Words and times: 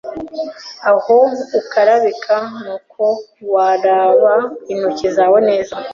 aho 0.91 1.17
ukarabira 1.59 2.37
n’uko 2.63 3.03
wakaraba 3.53 4.33
intoki 4.71 5.07
zawe 5.15 5.39
neza….” 5.49 5.75